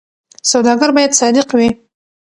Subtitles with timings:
[0.51, 1.69] سوداګر باید صادق وي.